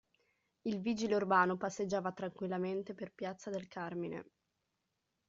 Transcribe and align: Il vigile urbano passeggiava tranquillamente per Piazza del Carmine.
Il 0.63 0.79
vigile 0.81 1.13
urbano 1.13 1.57
passeggiava 1.57 2.11
tranquillamente 2.11 2.95
per 2.95 3.13
Piazza 3.13 3.51
del 3.51 3.67
Carmine. 3.67 4.25